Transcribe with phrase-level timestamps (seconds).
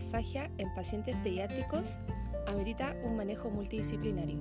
[0.00, 1.98] disfagia en pacientes pediátricos
[2.46, 4.38] amerita un manejo multidisciplinario.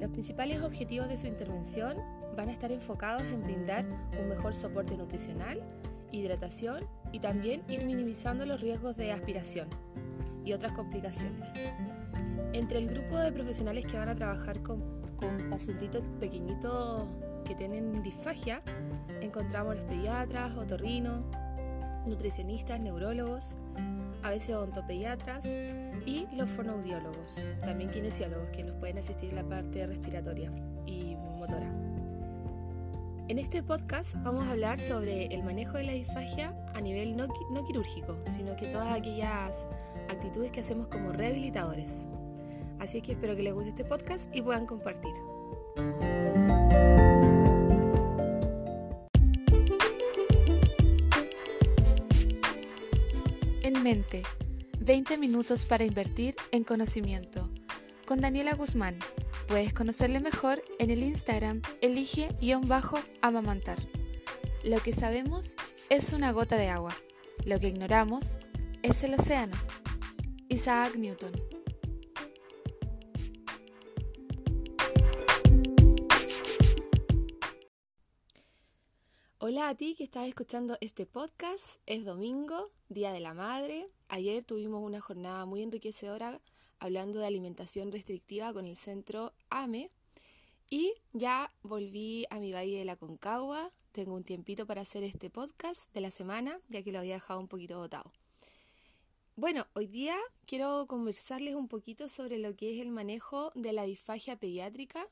[0.00, 1.98] Los principales objetivos de su intervención
[2.36, 3.84] van a estar enfocados en brindar
[4.18, 5.62] un mejor soporte nutricional,
[6.10, 9.68] hidratación y también ir minimizando los riesgos de aspiración
[10.44, 11.52] y otras complicaciones.
[12.54, 14.80] Entre el grupo de profesionales que van a trabajar con,
[15.16, 17.06] con pacientitos pequeñitos
[17.46, 18.62] que tienen disfagia,
[19.20, 21.24] encontramos los pediatras, otorrinos,
[22.06, 23.56] nutricionistas, neurólogos,
[24.26, 25.46] a veces odontopediatras
[26.04, 30.50] y los fonoaudiólogos, también kinesiólogos que nos pueden asistir en la parte respiratoria
[30.84, 31.72] y motora.
[33.28, 37.28] En este podcast vamos a hablar sobre el manejo de la disfagia a nivel no,
[37.52, 39.68] no quirúrgico, sino que todas aquellas
[40.08, 42.08] actitudes que hacemos como rehabilitadores.
[42.80, 45.12] Así que espero que les guste este podcast y puedan compartir.
[53.86, 54.24] Mente,
[54.80, 57.48] 20 minutos para invertir en conocimiento.
[58.04, 58.98] Con Daniela Guzmán.
[59.46, 63.78] Puedes conocerle mejor en el Instagram elige-amamantar.
[64.64, 65.54] Lo que sabemos
[65.88, 66.96] es una gota de agua.
[67.44, 68.34] Lo que ignoramos
[68.82, 69.56] es el océano.
[70.48, 71.55] Isaac Newton.
[79.56, 81.80] Hola a ti que estás escuchando este podcast.
[81.86, 83.88] Es domingo, Día de la Madre.
[84.08, 86.42] Ayer tuvimos una jornada muy enriquecedora
[86.78, 89.90] hablando de alimentación restrictiva con el centro AME.
[90.68, 93.72] Y ya volví a mi valle de la Concagua.
[93.92, 97.40] Tengo un tiempito para hacer este podcast de la semana, ya que lo había dejado
[97.40, 98.12] un poquito botado.
[99.36, 103.84] Bueno, hoy día quiero conversarles un poquito sobre lo que es el manejo de la
[103.84, 105.08] disfagia pediátrica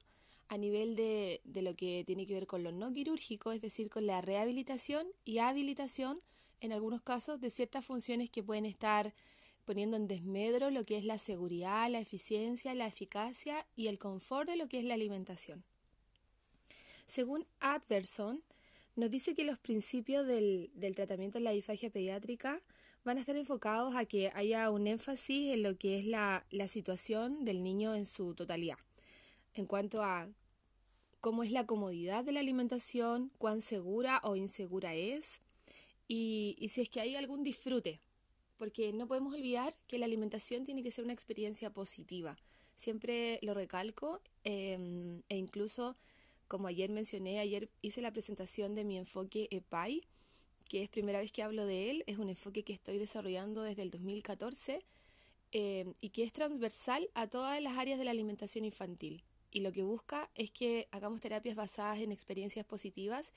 [0.49, 3.91] a nivel de, de, lo que tiene que ver con lo no quirúrgico, es decir,
[3.91, 6.21] con la rehabilitación y habilitación,
[6.61, 9.15] en algunos casos, de ciertas funciones que pueden estar
[9.65, 14.49] poniendo en desmedro lo que es la seguridad, la eficiencia, la eficacia y el confort
[14.49, 15.65] de lo que es la alimentación.
[17.07, 18.43] Según Adverson,
[18.97, 22.61] nos dice que los principios del, del tratamiento de la disfagia pediátrica
[23.05, 26.69] van a estar enfocados a que haya un énfasis en lo que es la, la
[26.69, 28.79] situación del niño en su totalidad
[29.55, 30.29] en cuanto a
[31.25, 35.41] cómo es la comodidad de la alimentación, cuán segura o insegura es
[36.07, 38.03] y, si es que hay algún disfrute,
[38.59, 42.37] porque no podemos olvidar que la alimentación tiene que ser una experiencia positiva.
[42.75, 45.97] Siempre lo recalco eh, e incluso,
[46.47, 50.03] como ayer mencioné, ayer hice la presentación de mi enfoque EPAI,
[50.69, 53.81] que es primera vez que hablo de él, es un enfoque que estoy desarrollando desde
[53.81, 54.85] el 2014
[55.53, 59.25] eh, y que es transversal a todas las áreas de la alimentación infantil
[59.55, 63.33] y lo que busca es que hagamos terapias basadas en experiencias positivas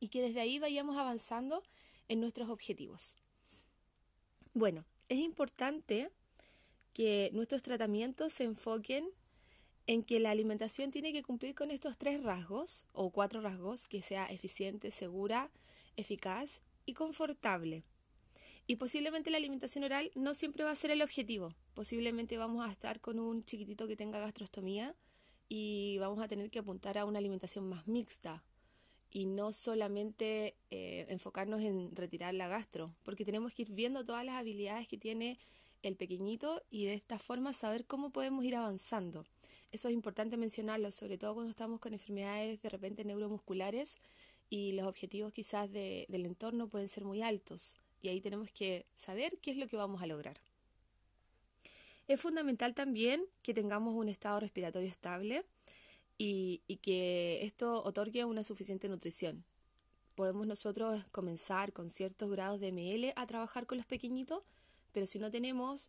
[0.00, 1.62] y que desde ahí vayamos avanzando
[2.08, 3.14] en nuestros objetivos.
[4.54, 6.10] Bueno, es importante
[6.94, 9.10] que nuestros tratamientos se enfoquen
[9.86, 14.00] en que la alimentación tiene que cumplir con estos tres rasgos o cuatro rasgos, que
[14.00, 15.50] sea eficiente, segura,
[15.96, 17.82] eficaz y confortable.
[18.66, 21.54] Y posiblemente la alimentación oral no siempre va a ser el objetivo.
[21.74, 24.94] Posiblemente vamos a estar con un chiquitito que tenga gastrostomía
[25.54, 28.42] y vamos a tener que apuntar a una alimentación más mixta
[29.10, 34.24] y no solamente eh, enfocarnos en retirar la gastro, porque tenemos que ir viendo todas
[34.24, 35.38] las habilidades que tiene
[35.82, 39.26] el pequeñito y de esta forma saber cómo podemos ir avanzando.
[39.72, 43.98] Eso es importante mencionarlo, sobre todo cuando estamos con enfermedades de repente neuromusculares
[44.48, 48.86] y los objetivos quizás de, del entorno pueden ser muy altos y ahí tenemos que
[48.94, 50.40] saber qué es lo que vamos a lograr.
[52.12, 55.46] Es fundamental también que tengamos un estado respiratorio estable
[56.18, 59.46] y, que esto otorgue una suficiente nutrición.
[60.14, 64.42] Podemos nosotros comenzar con ciertos grados de ml a trabajar con los pequeñitos,
[64.92, 65.88] pero si no tenemos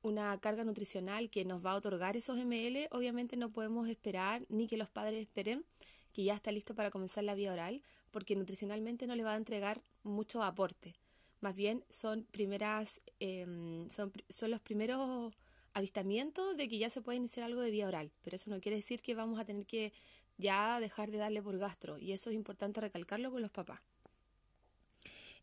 [0.00, 4.68] una carga nutricional que nos va a otorgar esos ml, obviamente no podemos esperar ni
[4.68, 5.64] que los padres esperen
[6.12, 7.82] que ya está listo para comenzar la vía oral,
[8.12, 10.94] porque nutricionalmente no le va a entregar mucho aporte.
[11.40, 13.44] Más bien son primeras, eh,
[13.90, 15.34] son, son los primeros
[15.74, 18.76] avistamiento de que ya se puede iniciar algo de vía oral, pero eso no quiere
[18.76, 19.92] decir que vamos a tener que
[20.38, 23.80] ya dejar de darle por gastro y eso es importante recalcarlo con los papás.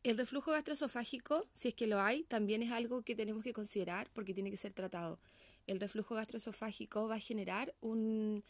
[0.03, 4.09] El reflujo gastroesofágico, si es que lo hay, también es algo que tenemos que considerar
[4.13, 5.19] porque tiene que ser tratado.
[5.67, 8.43] El reflujo gastroesofágico va a generar un,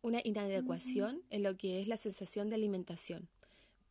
[0.00, 3.28] una inadecuación en lo que es la sensación de alimentación.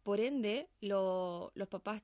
[0.01, 2.01] Por ende, lo, los papás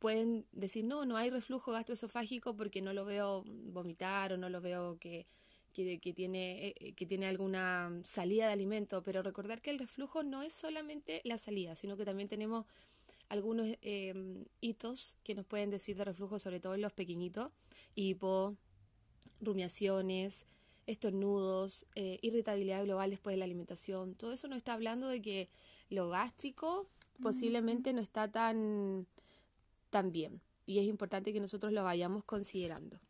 [0.00, 4.60] pueden decir, no, no hay reflujo gastroesofágico porque no lo veo vomitar o no lo
[4.60, 5.26] veo que,
[5.72, 10.22] que, que, tiene, eh, que tiene alguna salida de alimento, pero recordar que el reflujo
[10.22, 12.64] no es solamente la salida, sino que también tenemos
[13.28, 17.52] algunos em, hitos que nos pueden decir de reflujo, sobre todo en los pequeñitos,
[17.94, 18.56] hipo,
[19.40, 20.46] rumiaciones,
[20.86, 24.14] estornudos, eh, irritabilidad global después de la alimentación.
[24.14, 25.48] Todo eso nos está hablando de que
[25.90, 26.88] lo gástrico
[27.22, 29.06] posiblemente no está tan,
[29.90, 33.00] tan bien y es importante que nosotros lo vayamos considerando.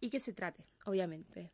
[0.00, 1.52] Y que se trate, obviamente.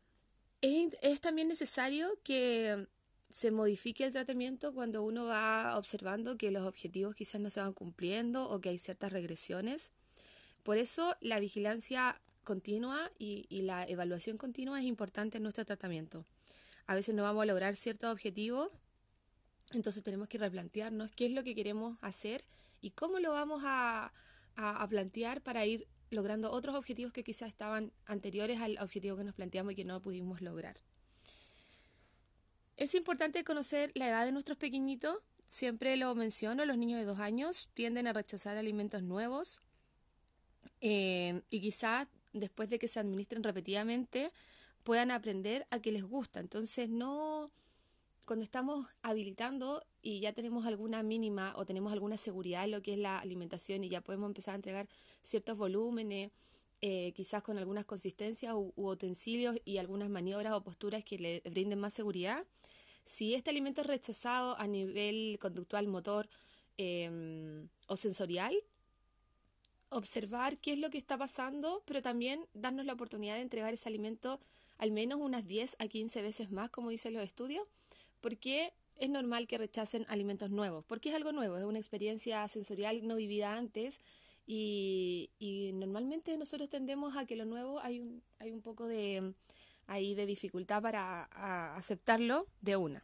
[0.61, 2.87] Es, es también necesario que
[3.29, 7.73] se modifique el tratamiento cuando uno va observando que los objetivos quizás no se van
[7.73, 9.91] cumpliendo o que hay ciertas regresiones.
[10.63, 16.25] Por eso la vigilancia continua y, la evaluación continua es importante en nuestro tratamiento.
[16.85, 18.69] A veces no vamos a lograr ciertos objetivos,
[19.73, 22.41] entonces tenemos que replantearnos qué es lo que queremos hacer
[22.81, 24.13] y cómo lo vamos a,
[24.55, 29.35] a plantear para ir logrando otros objetivos que quizás estaban anteriores al objetivo que nos
[29.35, 30.77] planteamos y que no pudimos lograr.
[32.77, 35.17] Es importante conocer la edad de nuestros pequeñitos.
[35.47, 39.59] Siempre lo menciono, los niños de dos años tienden a rechazar alimentos nuevos
[40.81, 44.31] eh, y quizás después de que se administren repetidamente
[44.83, 46.39] puedan aprender a que les gusta.
[46.39, 47.51] Entonces no,
[48.27, 52.91] cuando estamos habilitando y ya tenemos alguna mínima o tenemos alguna seguridad en lo que
[52.91, 54.89] es la alimentación y ya podemos empezar a entregar
[55.21, 56.31] ciertos volúmenes,
[56.81, 61.79] eh, quizás con algunas consistencias u, utensilios y algunas maniobras o posturas que le brinden
[61.79, 62.45] más seguridad.
[63.05, 66.27] Si este alimento es rechazado a nivel conductual, motor
[66.75, 68.53] em, o sensorial,
[69.89, 73.87] observar qué es lo que está pasando, pero también darnos la oportunidad de entregar ese
[73.87, 74.41] alimento
[74.77, 77.65] al menos unas 10 a 15 veces más, como dicen los estudios,
[78.21, 83.05] porque es normal que rechacen alimentos nuevos, porque es algo nuevo, es una experiencia sensorial
[83.07, 84.01] no vivida antes
[84.45, 85.29] y,
[85.75, 89.33] normalmente nosotros tendemos a que lo nuevo hay un, hay un poco de,
[89.87, 91.23] de dificultad para
[91.75, 93.03] aceptarlo de una.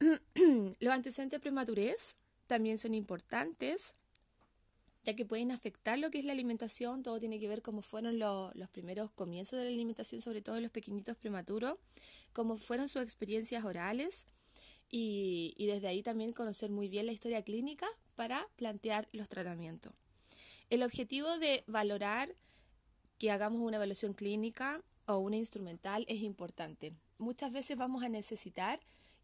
[0.80, 2.16] Los antecedentes prematurez
[2.46, 3.94] también son importantes,
[5.04, 7.02] ya que pueden afectar lo que es la alimentación.
[7.02, 10.64] Todo tiene que ver cómo fueron los primeros comienzos de la alimentación, sobre todo en
[10.64, 11.78] los pequeñitos prematuros,
[12.36, 14.26] cómo fueron sus experiencias orales
[14.90, 19.94] y, desde ahí también conocer muy bien la historia clínica para plantear los tratamientos.
[20.68, 22.36] El objetivo de valorar
[23.16, 26.92] que hagamos una evaluación clínica o una instrumental es importante.
[27.16, 28.80] Muchas veces vamos a necesitar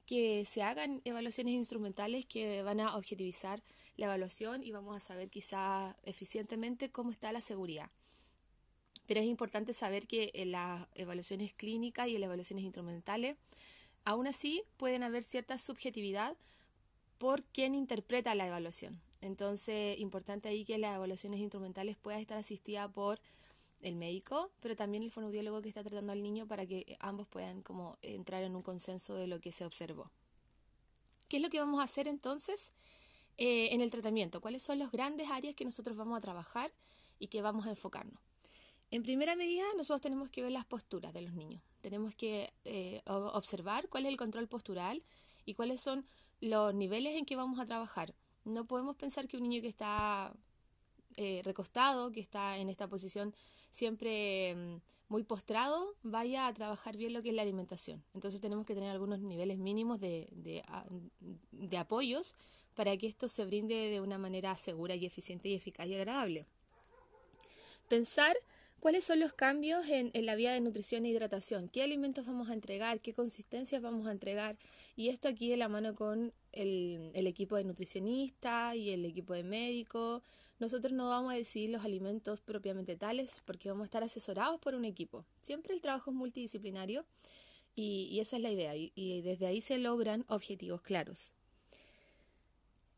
[0.06, 3.62] que se hagan evaluaciones instrumentales que van a objetivizar
[3.96, 7.90] la evaluación y vamos a saber quizá eficientemente cómo está la seguridad.
[9.12, 13.36] Pero es importante saber que en las evaluaciones clínicas y en las evaluaciones instrumentales
[14.06, 16.34] Aún así, pueden haber cierta subjetividad
[17.18, 19.02] por quien interpreta la evaluación.
[19.20, 23.20] Entonces, importante ahí que las evaluaciones instrumentales puedan estar asistidas por
[23.82, 27.60] el médico, pero también el fonoaudiólogo que está tratando al niño para que ambos puedan
[27.60, 30.10] como entrar en un consenso de lo que se observó.
[31.28, 32.72] ¿Qué es lo que vamos a hacer entonces
[33.36, 34.40] eh, en el tratamiento?
[34.40, 36.72] ¿Cuáles son las grandes áreas que nosotros vamos a trabajar
[37.18, 38.31] y que vamos a enfocarnos?
[38.92, 41.62] En primera medida, nosotros tenemos que ver las posturas de los niños.
[41.80, 45.02] Tenemos que eh, observar cuál es el control postural
[45.46, 46.04] y cuáles son
[46.42, 48.14] los niveles en que vamos a trabajar.
[48.44, 50.34] No podemos pensar que un niño que está
[51.16, 53.34] eh, recostado, que está en esta posición
[53.70, 58.04] siempre mm, muy postrado, vaya a trabajar bien lo que es la alimentación.
[58.12, 60.28] Entonces tenemos que tener algunos niveles mínimos de,
[61.50, 62.34] de apoyos
[62.74, 66.44] para que esto se brinde de una manera segura y eficiente y eficaz y agradable.
[67.88, 68.36] Pensar
[68.82, 71.68] ¿Cuáles son los cambios en, la vía de nutrición e hidratación?
[71.68, 73.00] ¿Qué alimentos vamos a entregar?
[73.00, 74.58] ¿Qué consistencias vamos a entregar?
[74.96, 79.44] Y esto aquí de la mano con el, equipo de nutricionista y el equipo de
[79.44, 80.20] médico.
[80.58, 84.74] Nosotros no vamos a decidir los alimentos propiamente tales porque vamos a estar asesorados por
[84.74, 85.24] un equipo.
[85.40, 87.06] Siempre el trabajo es multidisciplinario
[87.76, 91.30] y, esa es la idea y desde ahí se logran objetivos claros.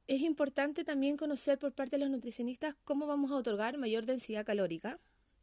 [0.07, 4.47] Es importante también conocer por parte de los nutricionistas cómo vamos a otorgar mayor densidad
[4.47, 4.99] calórica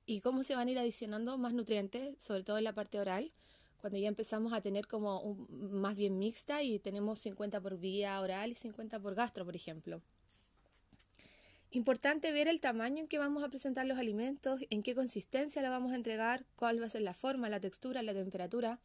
[0.05, 3.31] y cómo se van a ir adicionando más nutrientes, sobre todo en la parte oral,
[3.81, 8.19] cuando ya empezamos a tener como un, más bien mixta y tenemos 50 por vía
[8.21, 10.01] oral y 50 por gastro, por ejemplo.
[11.71, 15.69] Importante ver el tamaño en que vamos a presentar los alimentos, en qué consistencia la
[15.69, 18.79] vamos a entregar, cuál va a ser la forma, la textura, la temperatura.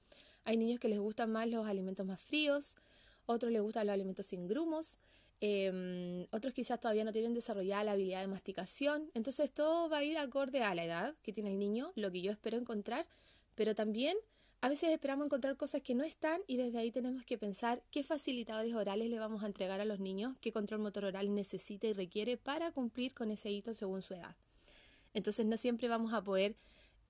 [0.45, 2.77] Hay niños que les gustan más los alimentos más fríos,
[3.27, 4.99] otros les gustan los alimentos sin grumos.
[5.41, 9.11] Em, otros quizás todavía no tienen desarrollada la habilidad de masticación.
[9.15, 12.23] Entonces todo va a ir acorde a la edad que tiene el niño, lo que
[12.23, 13.07] yo espero encontrar,
[13.55, 14.17] pero también
[14.63, 18.03] a veces esperamos encontrar cosas que no están y desde ahí tenemos que pensar qué
[18.03, 21.93] facilitadores orales le vamos a entregar a los niños, qué control motor oral necesita y
[21.93, 24.35] requiere para cumplir con ese hito según su edad.
[25.13, 26.57] Entonces no siempre vamos a poder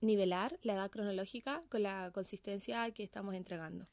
[0.01, 3.87] nivelar la edad cronológica con la consistencia que estamos entregando.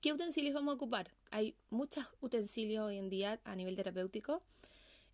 [0.00, 1.10] ¿Qué utensilios vamos a ocupar?
[1.30, 4.42] Hay muchos utensilios hoy en día a nivel terapéutico.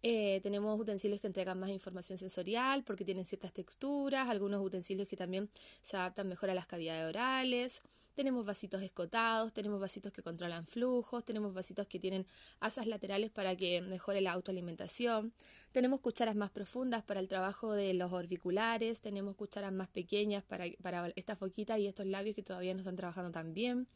[0.03, 5.17] Eh, tenemos utensilios que entregan más información sensorial porque tienen ciertas texturas, algunos utensilios que
[5.17, 5.49] también
[5.81, 7.83] se adaptan mejor a las cavidades orales.
[8.15, 12.27] Tenemos vasitos escotados, tenemos vasitos que controlan flujos, tenemos vasitos que tienen
[12.61, 15.33] asas laterales para que mejore la autoalimentación.
[15.71, 20.65] Tenemos cucharas más profundas para el trabajo de los orbiculares, tenemos cucharas más pequeñas para,
[20.83, 23.87] para estas foquitas y estos labios que todavía no están trabajando tan bien.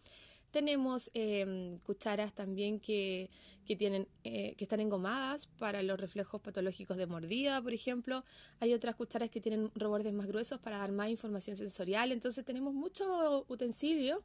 [0.51, 3.31] Tenemos em, cucharas también que,
[3.79, 8.25] tienen, eh, que están engomadas para los reflejos patológicos de mordida, por ejemplo.
[8.61, 12.13] Hay otras cucharas que tienen rebordes más gruesos para dar más información sensorial.
[12.13, 14.23] Entonces tenemos mucho utensilio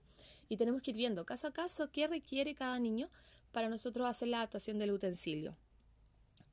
[0.47, 3.09] y tenemos que ir viendo caso a caso qué requiere cada niño
[3.51, 5.55] para nosotros hacer la adaptación del utensilio.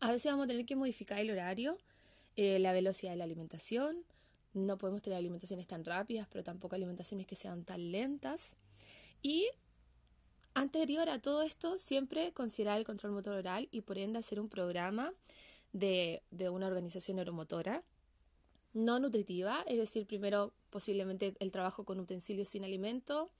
[0.00, 1.78] A veces vamos a tener que modificar el horario,
[2.36, 4.04] eh, la velocidad de la alimentación.
[4.54, 8.56] No podemos tener alimentaciones tan rápidas, pero tampoco alimentaciones que sean tan lentas.
[9.22, 9.48] Y
[10.54, 14.48] anterior a todo esto, siempre considerar el control motor oral y por ende hacer un
[14.48, 15.12] programa
[15.72, 17.82] de, una organización neuromotora
[18.74, 23.30] no nutritiva, es decir, primero posiblemente el trabajo con utensilios sin alimento,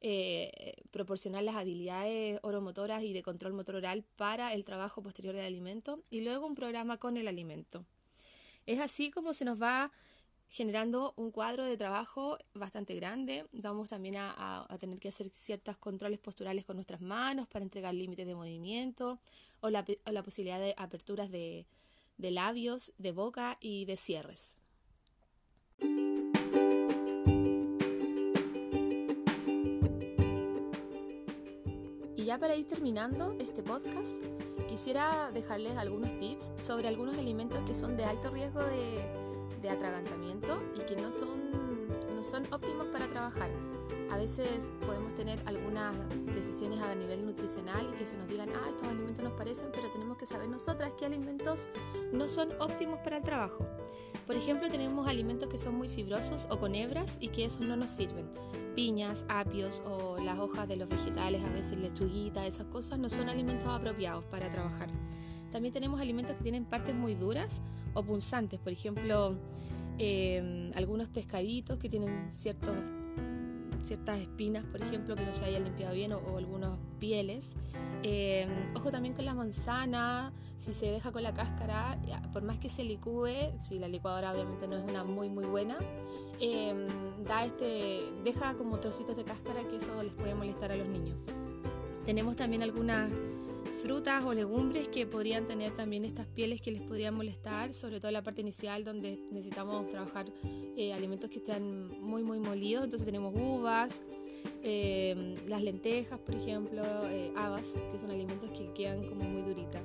[0.00, 5.44] eh, proporcionar las habilidades oromotoras y de control motor oral para el trabajo posterior del
[5.44, 7.84] alimento y luego un programa con el alimento.
[8.66, 9.92] Es así como se nos va
[10.50, 13.46] generando un cuadro de trabajo bastante grande.
[13.52, 18.26] Vamos también a, tener que hacer ciertos controles posturales con nuestras manos para entregar límites
[18.26, 19.20] de movimiento
[19.60, 19.84] o la,
[20.24, 21.66] posibilidad de aperturas de,
[22.18, 24.56] de labios, de boca y de cierres.
[32.16, 34.10] Y ya para ir terminando este podcast,
[34.68, 39.19] quisiera dejarles algunos tips sobre algunos alimentos que son de alto riesgo de
[39.70, 41.28] atragantamiento y que no son,
[42.14, 43.50] no son óptimos para trabajar.
[44.10, 45.94] A veces podemos tener algunas
[46.34, 49.88] decisiones a nivel nutricional y que se nos digan, ah, estos alimentos nos parecen, pero
[49.90, 51.70] tenemos que saber nosotras qué alimentos
[52.12, 53.64] no son óptimos para el trabajo.
[54.26, 57.76] Por ejemplo, tenemos alimentos que son muy fibrosos o con hebras y que esos no
[57.76, 58.28] nos sirven.
[58.74, 63.28] Piñas, apios o las hojas de los vegetales, a veces lechuguita, esas cosas no son
[63.28, 64.88] alimentos apropiados para trabajar.
[65.50, 67.60] También tenemos alimentos que tienen partes muy duras
[67.94, 69.36] o punzantes, por ejemplo,
[69.98, 72.76] em, algunos pescaditos que tienen ciertos,
[73.82, 77.56] ciertas espinas, por ejemplo, que no se hayan limpiado bien o, o algunas pieles.
[78.02, 81.98] Em, ojo también con la manzana, si se deja con la cáscara,
[82.32, 83.28] por más que se licúe,
[83.60, 85.78] si la licuadora obviamente no es una muy muy buena,
[86.38, 86.86] em,
[87.26, 91.16] da este, deja como trocitos de cáscara que eso les puede molestar a los niños.
[92.06, 93.10] Tenemos también algunas
[93.80, 98.08] frutas o legumbres que podrían tener también estas pieles que les podrían molestar, sobre todo
[98.08, 100.26] en la parte inicial donde necesitamos trabajar
[100.76, 102.84] eh, alimentos que estén muy muy molidos.
[102.84, 104.02] Entonces tenemos uvas,
[104.62, 109.82] eh, las lentejas, por ejemplo, eh, habas, que son alimentos que quedan como muy duritas.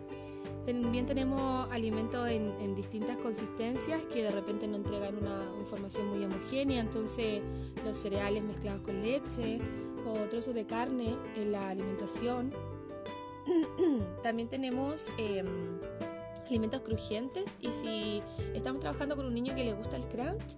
[0.66, 6.82] También tenemos alimentos en, distintas consistencias que de repente no entregan una información muy homogénea,
[6.82, 7.42] entonces
[7.86, 9.60] los cereales mezclados con leche
[10.06, 12.52] o trozos de carne en la alimentación
[14.24, 15.80] También tenemos em,
[16.48, 18.22] alimentos crujientes y si
[18.54, 20.56] estamos trabajando con un niño que le gusta el crunch,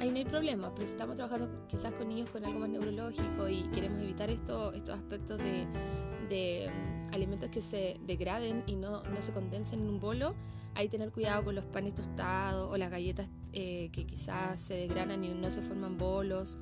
[0.00, 3.48] ahí no hay problema, pero si estamos trabajando quizás con niños con algo más neurológico
[3.48, 6.72] y queremos evitar esto, estos aspectos de, em,
[7.12, 10.34] alimentos que se degraden y no, no, se condensen en un bolo,
[10.74, 15.24] hay tener cuidado con los panes tostados o las galletas eh, que quizás se desgranan
[15.24, 16.56] y no se forman bolos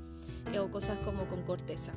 [0.52, 1.92] eh, o cosas como con corteza.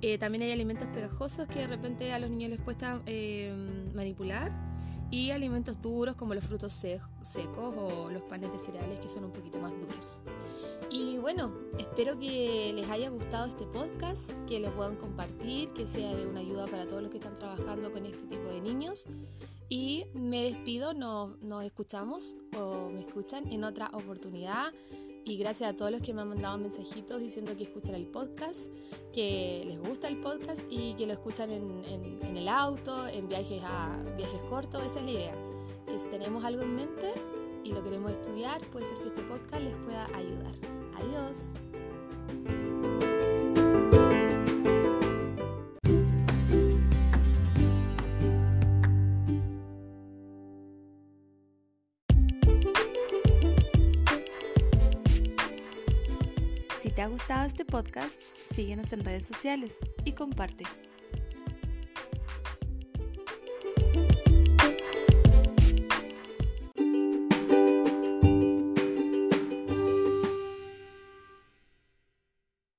[0.00, 3.54] Eh, también hay alimentos pegajosos que de repente a los niños les cuesta eh,
[3.94, 4.52] manipular
[5.10, 9.32] y alimentos duros como los frutos secos o los panes de cereales que son un
[9.32, 10.18] poquito más duros.
[10.90, 16.14] Y bueno, espero que les haya gustado este podcast, que lo puedan compartir, que sea
[16.14, 19.06] de una ayuda para todos los que están trabajando con este tipo de niños.
[19.68, 24.72] Y me despido, nos, nos escuchamos o me escuchan en otra oportunidad.
[25.24, 28.70] Y gracias a todos los que me han mandado mensajitos diciendo que escuchan el podcast,
[29.12, 31.82] que les gusta el podcast y que lo escuchan en,
[32.22, 34.84] en, el auto, en viajes, a, viajes cortos.
[34.84, 35.34] Esa es la idea.
[35.86, 37.12] Que si tenemos algo en mente
[37.64, 40.52] y lo queremos estudiar, puede ser que este podcast les pueda ayudar.
[40.94, 42.73] Adiós.
[56.94, 58.22] Te ha gustado este podcast,
[58.52, 60.64] síguenos en redes sociales y comparte.